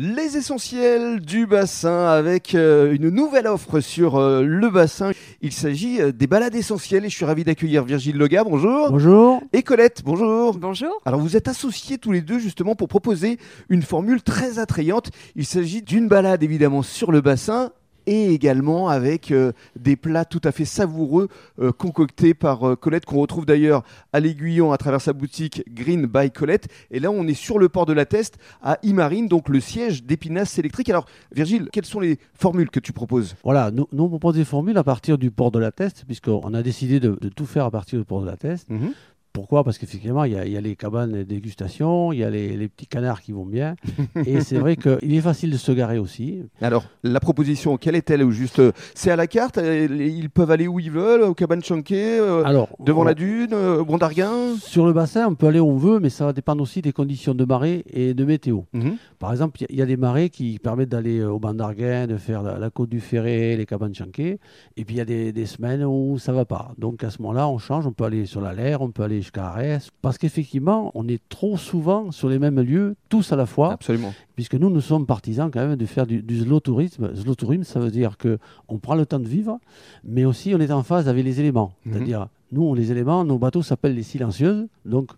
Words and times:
Les 0.00 0.36
essentiels 0.36 1.18
du 1.18 1.44
bassin 1.44 2.06
avec 2.06 2.54
euh, 2.54 2.94
une 2.94 3.08
nouvelle 3.08 3.48
offre 3.48 3.80
sur 3.80 4.14
euh, 4.14 4.44
le 4.44 4.70
bassin. 4.70 5.10
Il 5.42 5.50
s'agit 5.50 6.00
euh, 6.00 6.12
des 6.12 6.28
balades 6.28 6.54
essentielles 6.54 7.04
et 7.04 7.08
je 7.08 7.16
suis 7.16 7.24
ravi 7.24 7.42
d'accueillir 7.42 7.82
Virgile 7.82 8.16
Lega, 8.16 8.44
bonjour. 8.44 8.92
Bonjour. 8.92 9.42
Et 9.52 9.64
Colette, 9.64 10.02
bonjour. 10.04 10.56
Bonjour. 10.56 11.00
Alors 11.04 11.18
vous 11.18 11.36
êtes 11.36 11.48
associés 11.48 11.98
tous 11.98 12.12
les 12.12 12.20
deux 12.20 12.38
justement 12.38 12.76
pour 12.76 12.86
proposer 12.86 13.38
une 13.70 13.82
formule 13.82 14.22
très 14.22 14.60
attrayante. 14.60 15.10
Il 15.34 15.44
s'agit 15.44 15.82
d'une 15.82 16.06
balade 16.06 16.44
évidemment 16.44 16.82
sur 16.82 17.10
le 17.10 17.20
bassin 17.20 17.72
et 18.08 18.32
également 18.32 18.88
avec 18.88 19.30
euh, 19.30 19.52
des 19.78 19.94
plats 19.94 20.24
tout 20.24 20.40
à 20.44 20.50
fait 20.50 20.64
savoureux 20.64 21.28
euh, 21.60 21.72
concoctés 21.72 22.32
par 22.32 22.66
euh, 22.66 22.74
Colette 22.74 23.04
qu'on 23.04 23.20
retrouve 23.20 23.44
d'ailleurs 23.44 23.84
à 24.14 24.20
l'Aiguillon 24.20 24.72
à 24.72 24.78
travers 24.78 25.02
sa 25.02 25.12
boutique 25.12 25.62
Green 25.70 26.06
by 26.06 26.30
Colette. 26.30 26.68
Et 26.90 27.00
là, 27.00 27.10
on 27.10 27.26
est 27.26 27.34
sur 27.34 27.58
le 27.58 27.68
port 27.68 27.84
de 27.84 27.92
la 27.92 28.06
Teste 28.06 28.38
à 28.62 28.78
Imarine, 28.82 29.28
donc 29.28 29.50
le 29.50 29.60
siège 29.60 30.04
d'Épinasse 30.04 30.58
électrique. 30.58 30.88
Alors, 30.88 31.04
Virgile, 31.32 31.68
quelles 31.70 31.84
sont 31.84 32.00
les 32.00 32.18
formules 32.32 32.70
que 32.70 32.80
tu 32.80 32.94
proposes? 32.94 33.36
Voilà, 33.44 33.70
nous, 33.70 33.86
nous 33.92 34.04
on 34.04 34.08
propose 34.08 34.36
des 34.36 34.46
formules 34.46 34.78
à 34.78 34.84
partir 34.84 35.18
du 35.18 35.30
port 35.30 35.50
de 35.50 35.58
la 35.58 35.70
Teste, 35.70 36.04
puisqu'on 36.06 36.54
a 36.54 36.62
décidé 36.62 37.00
de, 37.00 37.18
de 37.20 37.28
tout 37.28 37.46
faire 37.46 37.66
à 37.66 37.70
partir 37.70 37.98
du 37.98 38.06
port 38.06 38.22
de 38.22 38.26
la 38.26 38.38
Teste. 38.38 38.70
Mhm. 38.70 38.92
Pourquoi? 39.32 39.62
Parce 39.64 39.78
qu'effectivement, 39.78 40.24
il 40.24 40.32
y, 40.32 40.36
a- 40.36 40.44
il 40.46 40.52
y 40.52 40.56
a 40.56 40.60
les 40.60 40.74
cabanes 40.76 41.12
de 41.12 41.22
dégustation, 41.22 42.12
il 42.12 42.18
y 42.20 42.24
a 42.24 42.30
les, 42.30 42.56
les 42.56 42.68
petits 42.68 42.86
canards 42.86 43.22
qui 43.22 43.32
vont 43.32 43.46
bien. 43.46 43.76
et 44.26 44.40
c'est 44.40 44.58
vrai 44.58 44.76
qu'il 44.76 45.14
est 45.14 45.20
facile 45.20 45.50
de 45.50 45.56
se 45.56 45.70
garer 45.72 45.98
aussi. 45.98 46.42
Alors, 46.60 46.84
la 47.04 47.20
proposition, 47.20 47.76
quelle 47.76 47.94
est-elle 47.94 48.24
Ou 48.24 48.32
juste, 48.32 48.58
euh, 48.58 48.72
c'est 48.94 49.10
à 49.10 49.16
la 49.16 49.26
carte 49.26 49.58
euh, 49.58 49.86
Ils 49.90 50.30
peuvent 50.30 50.50
aller 50.50 50.66
où 50.66 50.80
ils 50.80 50.90
veulent, 50.90 51.22
au 51.22 51.34
cabane 51.34 51.62
chanqué, 51.62 52.18
euh, 52.18 52.42
Alors, 52.44 52.68
devant 52.80 53.02
on- 53.02 53.04
la 53.04 53.14
dune, 53.14 53.50
euh, 53.52 53.80
au 53.80 53.84
Bon 53.84 53.98
d'Arguin 53.98 54.56
Sur 54.60 54.86
le 54.86 54.92
bassin, 54.92 55.26
on 55.28 55.34
peut 55.34 55.46
aller 55.46 55.60
où 55.60 55.68
on 55.68 55.76
veut, 55.76 56.00
mais 56.00 56.10
ça 56.10 56.24
va 56.26 56.32
dépendre 56.32 56.62
aussi 56.62 56.82
des 56.82 56.92
conditions 56.92 57.34
de 57.34 57.44
marée 57.44 57.84
et 57.92 58.14
de 58.14 58.24
météo. 58.24 58.62
Mhm. 58.72 58.96
Par 59.18 59.30
exemple, 59.32 59.58
il 59.60 59.62
y 59.62 59.64
a- 59.64 59.68
il 59.70 59.78
y, 59.78 59.82
a 59.82 59.86
des 59.86 59.96
marées 59.96 60.30
qui 60.30 60.58
permettent 60.58 60.88
d'aller 60.88 61.22
au 61.22 61.38
banc 61.38 61.54
d'Arguin, 61.54 62.06
de 62.08 62.16
faire 62.16 62.42
la, 62.42 62.58
la 62.58 62.70
côte 62.70 62.88
du 62.88 63.00
Ferré, 63.00 63.56
les 63.56 63.66
cabanes 63.66 63.94
chanquées. 63.94 64.38
Et 64.76 64.84
puis 64.84 64.96
il 64.96 64.98
y 64.98 65.00
a 65.00 65.04
des, 65.04 65.32
des 65.32 65.46
semaines 65.46 65.84
où 65.84 66.18
ça 66.18 66.32
va 66.32 66.44
pas. 66.44 66.72
Donc 66.78 67.04
à 67.04 67.10
ce 67.10 67.22
moment-là, 67.22 67.48
on 67.48 67.58
change. 67.58 67.86
On 67.86 67.92
peut 67.92 68.04
aller 68.04 68.26
sur 68.26 68.40
la 68.40 68.52
Laire, 68.52 68.80
on 68.82 68.90
peut 68.90 69.02
aller 69.04 69.17
Parce 70.02 70.18
qu'effectivement, 70.18 70.90
on 70.94 71.06
est 71.08 71.20
trop 71.28 71.56
souvent 71.56 72.10
sur 72.10 72.28
les 72.28 72.38
mêmes 72.38 72.60
lieux, 72.60 72.96
tous 73.08 73.32
à 73.32 73.36
la 73.36 73.46
fois. 73.46 73.72
Absolument. 73.72 74.12
Puisque 74.36 74.54
nous, 74.54 74.70
nous 74.70 74.80
sommes 74.80 75.06
partisans 75.06 75.50
quand 75.52 75.60
même 75.66 75.76
de 75.76 75.86
faire 75.86 76.06
du, 76.06 76.22
du 76.22 76.40
slow 76.40 76.60
tourisme. 76.60 77.14
Slow 77.14 77.34
tourisme, 77.34 77.64
ça 77.64 77.80
veut 77.80 77.90
dire 77.90 78.16
que 78.16 78.38
on 78.68 78.78
prend 78.78 78.94
le 78.94 79.06
temps 79.06 79.18
de 79.20 79.28
vivre, 79.28 79.58
mais 80.04 80.24
aussi 80.24 80.54
on 80.54 80.60
est 80.60 80.70
en 80.70 80.82
phase 80.82 81.08
avec 81.08 81.24
les 81.24 81.40
éléments. 81.40 81.72
Mhm. 81.84 81.92
C'est-à-dire, 81.92 82.28
nous, 82.52 82.62
on- 82.62 82.74
les 82.74 82.90
éléments, 82.92 83.24
nos 83.24 83.38
bateaux 83.38 83.62
s'appellent 83.62 83.94
les 83.94 84.02
silencieuses. 84.02 84.66
Donc, 84.84 85.10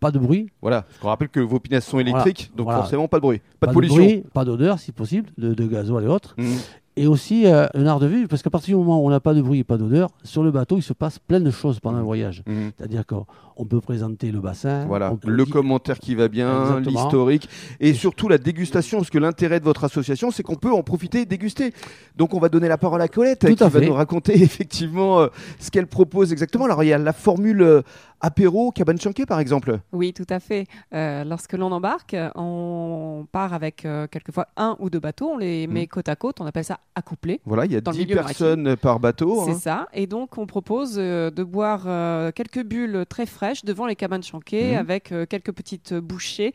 pas 0.00 0.10
de 0.10 0.18
bruit, 0.18 0.48
Voilà, 0.60 0.84
je 1.00 1.06
rappelle 1.06 1.28
que 1.28 1.38
vos 1.38 1.60
pinasses 1.60 1.86
sont 1.86 2.00
électriques, 2.00 2.50
donc 2.56 2.64
Voilà. 2.64 2.80
forcément 2.80 3.06
pas 3.06 3.18
de 3.18 3.22
bruit, 3.22 3.40
pas, 3.60 3.68
de 3.68 3.70
de 3.70 3.74
pollution. 3.74 3.96
bruit, 4.02 4.24
pas 4.34 4.44
d'odeur 4.44 4.80
si 4.80 4.90
possible, 4.90 5.30
de, 5.38 5.54
de 5.54 5.64
gasoil 5.66 6.02
et 6.02 6.08
autres. 6.08 6.34
Mhm. 6.38 6.56
Et 6.94 7.06
aussi 7.06 7.46
euh, 7.46 7.66
un 7.74 7.86
art 7.86 8.00
de 8.00 8.06
vue, 8.06 8.28
parce 8.28 8.42
qu'à 8.42 8.50
partir 8.50 8.76
du 8.76 8.84
moment 8.84 9.02
où 9.02 9.06
on 9.06 9.10
n'a 9.10 9.20
pas 9.20 9.32
de 9.32 9.40
bruit 9.40 9.60
et 9.60 9.64
pas 9.64 9.78
d'odeur, 9.78 10.10
sur 10.24 10.42
le 10.42 10.50
bateau, 10.50 10.76
il 10.76 10.82
se 10.82 10.92
passe 10.92 11.18
plein 11.18 11.40
de 11.40 11.50
choses 11.50 11.80
pendant 11.80 11.96
un 11.96 12.02
voyage. 12.02 12.42
Mhm. 12.46 12.72
C'est-à-dire 12.76 13.06
qu'on 13.06 13.24
on 13.56 13.64
peut 13.64 13.80
présenter 13.80 14.30
le 14.30 14.40
bassin. 14.40 14.84
Voilà, 14.86 15.14
le 15.24 15.44
dire- 15.44 15.52
commentaire 15.54 15.98
qui 15.98 16.14
va 16.14 16.28
bien, 16.28 16.80
l'historique, 16.80 17.48
et 17.80 17.94
surtout 17.94 18.28
la 18.28 18.36
dégustation, 18.36 18.98
parce 18.98 19.08
que 19.08 19.18
l'intérêt 19.18 19.58
de 19.58 19.64
votre 19.64 19.84
association, 19.84 20.30
c'est 20.30 20.42
qu'on 20.42 20.56
peut 20.56 20.70
en 20.72 20.82
profiter 20.82 21.22
et 21.22 21.24
déguster. 21.24 21.72
Donc 22.16 22.34
on 22.34 22.38
va 22.40 22.50
donner 22.50 22.68
la 22.68 22.76
parole 22.78 23.00
à 23.00 23.08
Colette, 23.08 23.40
Tout 23.40 23.54
qui 23.54 23.64
à 23.64 23.68
va 23.68 23.80
nous 23.80 23.94
raconter 23.94 24.34
effectivement 24.42 25.20
euh, 25.20 25.28
ce 25.58 25.70
qu'elle 25.70 25.86
propose 25.86 26.30
exactement. 26.30 26.66
Alors 26.66 26.82
il 26.84 26.88
y 26.88 26.92
a 26.92 26.98
la 26.98 27.12
formule 27.14 27.62
euh, 27.62 27.80
apéro, 28.22 28.70
cabane 28.70 28.98
chanquée 28.98 29.26
par 29.26 29.40
exemple. 29.40 29.80
Oui, 29.92 30.12
tout 30.12 30.26
à 30.30 30.40
fait. 30.40 30.66
Euh, 30.94 31.24
lorsque 31.24 31.52
l'on 31.52 31.72
embarque, 31.72 32.16
on 32.36 33.26
part 33.30 33.52
avec 33.52 33.84
euh, 33.84 34.06
quelquefois 34.06 34.48
un 34.56 34.76
ou 34.78 34.88
deux 34.88 35.00
bateaux, 35.00 35.30
on 35.34 35.38
les 35.38 35.66
met 35.66 35.86
côte 35.86 36.08
à 36.08 36.16
côte, 36.16 36.40
on 36.40 36.46
appelle 36.46 36.64
ça 36.64 36.78
accouplé. 36.94 37.40
Voilà, 37.44 37.66
il 37.66 37.72
y 37.72 37.76
a 37.76 37.80
Dans 37.80 37.90
le 37.90 37.96
10 37.96 38.04
milieu 38.04 38.16
personnes 38.16 38.76
par 38.76 39.00
bateau. 39.00 39.44
C'est 39.44 39.50
hein. 39.50 39.58
ça. 39.58 39.88
Et 39.92 40.06
donc, 40.06 40.38
on 40.38 40.46
propose 40.46 40.94
euh, 40.96 41.30
de 41.30 41.42
boire 41.42 41.82
quelques 42.32 42.62
bulles 42.62 43.04
très 43.08 43.26
fraîches 43.26 43.64
devant 43.64 43.86
les 43.86 43.96
cabanes 43.96 44.22
chanquées 44.22 44.72
Mhm. 44.72 44.78
avec 44.78 45.14
quelques 45.28 45.52
petites 45.52 45.94
bouchées 45.94 46.54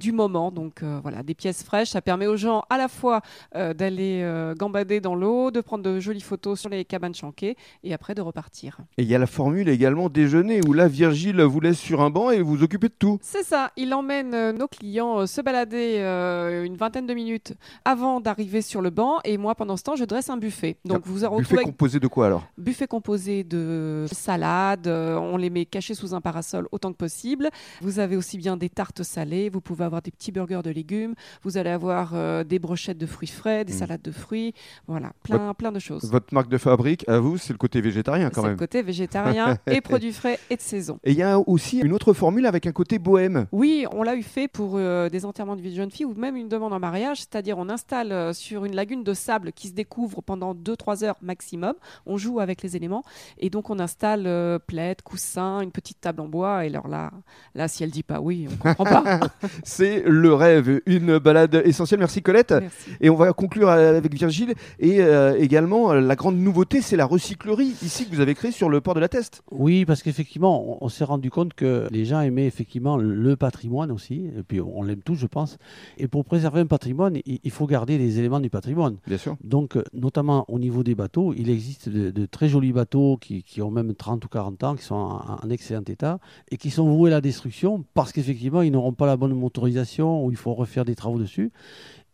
du 0.00 0.12
moment. 0.12 0.50
Donc, 0.50 0.82
voilà, 1.02 1.22
des 1.22 1.34
pièces 1.34 1.62
fraîches. 1.62 1.90
Ça 1.90 2.02
permet 2.02 2.26
aux 2.26 2.36
gens 2.36 2.64
à 2.70 2.76
la 2.78 2.88
fois 2.88 3.20
d'aller 3.54 4.52
gambader 4.58 5.00
dans 5.00 5.14
l'eau, 5.14 5.50
de 5.50 5.60
prendre 5.60 5.84
de 5.84 6.00
jolies 6.00 6.20
photos 6.20 6.60
sur 6.60 6.70
les 6.70 6.84
cabanes 6.84 7.14
chanquées 7.14 7.56
et 7.84 7.94
après 7.94 8.14
de 8.14 8.22
repartir. 8.22 8.78
Et 8.98 9.02
il 9.02 9.08
y 9.08 9.14
a 9.14 9.18
la 9.18 9.26
formule 9.26 9.68
également 9.68 10.08
déjeuner, 10.08 10.55
où 10.64 10.72
là 10.72 10.88
Virgile 10.88 11.40
vous 11.42 11.60
laisse 11.60 11.78
sur 11.78 12.00
un 12.00 12.10
banc 12.10 12.30
et 12.30 12.42
vous 12.42 12.62
occupez 12.62 12.88
de 12.88 12.94
tout. 12.98 13.18
C'est 13.22 13.42
ça, 13.44 13.70
il 13.76 13.92
emmène 13.94 14.34
euh, 14.34 14.52
nos 14.52 14.68
clients 14.68 15.20
euh, 15.20 15.26
se 15.26 15.40
balader 15.40 15.96
euh, 15.98 16.64
une 16.64 16.76
vingtaine 16.76 17.06
de 17.06 17.14
minutes 17.14 17.54
avant 17.84 18.20
d'arriver 18.20 18.62
sur 18.62 18.80
le 18.82 18.90
banc 18.90 19.18
et 19.24 19.38
moi 19.38 19.54
pendant 19.54 19.76
ce 19.76 19.82
temps 19.82 19.96
je 19.96 20.04
dresse 20.04 20.30
un 20.30 20.36
buffet. 20.36 20.76
Donc 20.84 21.06
vous 21.06 21.14
Buffet 21.14 21.26
retrouvez 21.26 21.62
composé 21.64 22.00
de 22.00 22.06
quoi 22.08 22.26
alors? 22.26 22.46
Buffet 22.58 22.86
composé 22.86 23.44
de 23.44 24.06
salades, 24.12 24.88
on 24.88 25.36
les 25.36 25.50
met 25.50 25.64
cachés 25.64 25.94
sous 25.94 26.14
un 26.14 26.20
parasol 26.20 26.66
autant 26.72 26.90
que 26.92 26.96
possible. 26.96 27.50
Vous 27.80 27.98
avez 27.98 28.16
aussi 28.16 28.38
bien 28.38 28.56
des 28.56 28.68
tartes 28.68 29.02
salées, 29.02 29.48
vous 29.48 29.60
pouvez 29.60 29.84
avoir 29.84 30.02
des 30.02 30.10
petits 30.10 30.32
burgers 30.32 30.62
de 30.64 30.70
légumes, 30.70 31.14
vous 31.42 31.58
allez 31.58 31.70
avoir 31.70 32.12
euh, 32.14 32.44
des 32.44 32.58
brochettes 32.58 32.98
de 32.98 33.06
fruits 33.06 33.28
frais, 33.28 33.64
des 33.64 33.72
Mm. 33.72 33.78
salades 33.78 34.02
de 34.02 34.10
fruits, 34.10 34.54
voilà, 34.86 35.12
plein 35.22 35.52
plein 35.54 35.70
de 35.72 35.78
choses. 35.78 36.04
Votre 36.10 36.32
marque 36.32 36.48
de 36.48 36.56
fabrique, 36.58 37.06
à 37.08 37.18
vous, 37.18 37.36
c'est 37.36 37.52
le 37.52 37.58
côté 37.58 37.80
végétarien 37.80 38.30
quand 38.30 38.40
C'est 38.40 38.46
le 38.46 38.52
même. 38.52 38.58
côté 38.58 38.82
végétarien 38.82 39.58
et 39.66 39.80
produits 39.80 40.12
frais 40.12 40.38
et 40.50 40.56
de 40.56 40.60
saison. 40.60 40.98
Et 41.04 41.12
il 41.12 41.16
y 41.16 41.22
a 41.22 41.38
aussi 41.38 41.78
une 41.78 41.92
autre 41.92 42.12
formule 42.12 42.46
avec 42.46 42.66
un 42.66 42.72
côté 42.72 42.98
bohème. 42.98 43.46
Oui, 43.52 43.86
on 43.92 44.02
l'a 44.02 44.16
eu 44.16 44.22
fait 44.22 44.48
pour 44.48 44.72
euh, 44.76 45.08
des 45.08 45.24
enterrements 45.24 45.56
de 45.56 45.62
vie 45.62 45.70
de 45.70 45.76
jeune 45.76 45.90
fille 45.90 46.04
ou 46.04 46.14
même 46.14 46.36
une 46.36 46.48
demande 46.48 46.72
en 46.72 46.78
mariage, 46.78 47.18
c'est-à-dire 47.18 47.58
on 47.58 47.68
installe 47.68 48.12
euh, 48.12 48.32
sur 48.32 48.64
une 48.64 48.74
lagune 48.74 49.04
de 49.04 49.14
sable 49.14 49.52
qui 49.52 49.68
se 49.68 49.72
découvre 49.72 50.22
pendant 50.22 50.54
2-3 50.54 51.04
heures 51.04 51.16
maximum, 51.22 51.74
on 52.06 52.16
joue 52.16 52.40
avec 52.40 52.62
les 52.62 52.76
éléments 52.76 53.02
et 53.38 53.50
donc 53.50 53.70
on 53.70 53.78
installe 53.78 54.26
euh, 54.26 54.58
plaid, 54.58 55.02
coussin, 55.02 55.60
une 55.60 55.72
petite 55.72 56.00
table 56.00 56.20
en 56.20 56.28
bois 56.28 56.64
et 56.64 56.68
alors 56.68 56.88
là, 56.88 57.10
là 57.54 57.68
si 57.68 57.82
elle 57.82 57.90
dit 57.90 58.02
pas 58.02 58.20
oui, 58.20 58.48
on 58.50 58.56
comprend 58.56 58.84
pas. 58.84 59.20
C'est 59.64 60.02
le 60.06 60.34
rêve, 60.34 60.80
une 60.86 61.18
balade 61.18 61.62
essentielle. 61.64 62.00
Merci 62.00 62.22
Colette. 62.22 62.52
Merci. 62.52 62.90
Et 63.00 63.10
on 63.10 63.16
va 63.16 63.32
conclure 63.32 63.68
euh, 63.68 63.96
avec 63.96 64.12
Virgile. 64.14 64.54
Et 64.78 65.00
euh, 65.00 65.36
également, 65.38 65.92
la 65.94 66.16
grande 66.16 66.36
nouveauté, 66.36 66.80
c'est 66.80 66.96
la 66.96 67.04
recyclerie 67.04 67.74
ici 67.82 68.06
que 68.06 68.14
vous 68.14 68.20
avez 68.20 68.34
créée 68.34 68.50
sur 68.50 68.68
le 68.68 68.80
port 68.80 68.94
de 68.94 69.00
la 69.00 69.08
Teste. 69.08 69.42
Oui, 69.50 69.84
parce 69.84 70.02
qu'effectivement, 70.02 70.35
on, 70.44 70.84
on 70.84 70.88
s'est 70.88 71.04
rendu 71.04 71.30
compte 71.30 71.54
que 71.54 71.88
les 71.90 72.04
gens 72.04 72.20
aimaient 72.20 72.46
effectivement 72.46 72.96
le 72.96 73.36
patrimoine 73.36 73.90
aussi, 73.90 74.26
et 74.36 74.42
puis 74.42 74.60
on 74.60 74.82
l'aime 74.82 75.02
tous, 75.02 75.14
je 75.14 75.26
pense. 75.26 75.58
Et 75.98 76.08
pour 76.08 76.24
préserver 76.24 76.60
un 76.60 76.66
patrimoine, 76.66 77.16
il, 77.26 77.40
il 77.42 77.50
faut 77.50 77.66
garder 77.66 77.98
les 77.98 78.18
éléments 78.18 78.40
du 78.40 78.50
patrimoine. 78.50 78.96
Bien 79.06 79.18
sûr. 79.18 79.36
Donc, 79.42 79.76
euh, 79.76 79.84
notamment 79.92 80.44
au 80.48 80.58
niveau 80.58 80.82
des 80.82 80.94
bateaux, 80.94 81.32
il 81.36 81.50
existe 81.50 81.88
de, 81.88 82.10
de 82.10 82.26
très 82.26 82.48
jolis 82.48 82.72
bateaux 82.72 83.16
qui, 83.16 83.42
qui 83.42 83.62
ont 83.62 83.70
même 83.70 83.94
30 83.94 84.24
ou 84.24 84.28
40 84.28 84.64
ans, 84.64 84.74
qui 84.76 84.84
sont 84.84 84.94
en, 84.94 85.38
en 85.42 85.50
excellent 85.50 85.84
état, 85.86 86.18
et 86.50 86.56
qui 86.56 86.70
sont 86.70 86.88
voués 86.88 87.10
à 87.10 87.14
la 87.14 87.20
destruction 87.20 87.84
parce 87.94 88.12
qu'effectivement, 88.12 88.62
ils 88.62 88.72
n'auront 88.72 88.92
pas 88.92 89.06
la 89.06 89.16
bonne 89.16 89.34
motorisation 89.34 90.24
ou 90.24 90.30
il 90.30 90.36
faut 90.36 90.54
refaire 90.54 90.84
des 90.84 90.94
travaux 90.94 91.18
dessus. 91.18 91.52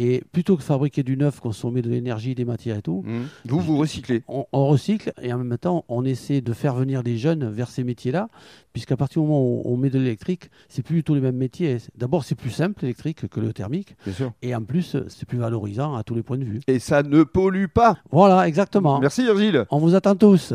Et 0.00 0.22
plutôt 0.32 0.56
que 0.56 0.62
fabriquer 0.62 1.02
du 1.02 1.16
neuf, 1.16 1.40
consommer 1.40 1.82
de 1.82 1.90
l'énergie, 1.90 2.34
des 2.34 2.44
matières 2.44 2.78
et 2.78 2.82
tout, 2.82 3.02
Mmh. 3.04 3.18
Vous, 3.46 3.60
vous 3.60 3.76
recyclez. 3.78 4.22
on, 4.28 4.46
on 4.52 4.66
recycle 4.68 5.12
et 5.20 5.32
en 5.32 5.38
même 5.38 5.58
temps, 5.58 5.84
on 5.88 6.04
essaie 6.04 6.40
de 6.40 6.52
faire 6.52 6.74
venir 6.74 7.02
des 7.02 7.18
jeunes 7.18 7.48
vers 7.50 7.68
ces 7.68 7.82
métiers-là, 7.84 8.28
puisqu'à 8.72 8.96
partir 8.96 9.20
du 9.22 9.28
moment 9.28 9.42
où 9.42 9.62
on 9.64 9.76
met 9.76 9.90
de 9.90 9.98
l'électrique, 9.98 10.50
c'est 10.68 10.82
plus 10.82 10.96
du 10.96 11.04
tout 11.04 11.14
les 11.14 11.20
mêmes 11.20 11.36
métiers. 11.36 11.78
D'abord, 11.96 12.22
c'est 12.24 12.34
plus 12.36 12.50
simple 12.50 12.80
l'électrique 12.82 13.28
que 13.28 13.40
le 13.40 13.52
thermique, 13.52 13.96
Bien 14.04 14.14
sûr. 14.14 14.32
et 14.42 14.54
en 14.54 14.62
plus, 14.62 14.96
c'est 15.08 15.26
plus 15.26 15.38
valorisant 15.38 15.94
à 15.96 16.02
tous 16.04 16.14
les 16.14 16.22
points 16.22 16.38
de 16.38 16.44
vue. 16.44 16.60
Et 16.68 16.78
ça 16.78 17.02
ne 17.02 17.22
pollue 17.24 17.66
pas. 17.66 17.98
Voilà, 18.12 18.46
exactement. 18.46 19.00
Merci 19.00 19.22
Virgile. 19.24 19.64
On 19.70 19.78
vous 19.78 19.94
attend 19.96 20.14
tous. 20.14 20.54